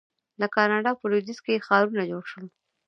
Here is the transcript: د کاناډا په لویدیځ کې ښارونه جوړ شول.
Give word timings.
د 0.41 0.43
کاناډا 0.55 0.91
په 0.99 1.05
لویدیځ 1.11 1.39
کې 1.45 1.63
ښارونه 1.67 2.03
جوړ 2.11 2.23
شول. 2.31 2.45